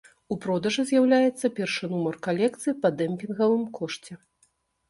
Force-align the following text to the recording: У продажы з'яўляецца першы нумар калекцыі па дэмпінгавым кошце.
У 0.35 0.35
продажы 0.45 0.85
з'яўляецца 0.91 1.51
першы 1.59 1.83
нумар 1.93 2.15
калекцыі 2.29 2.75
па 2.87 2.93
дэмпінгавым 3.03 3.63
кошце. 3.77 4.13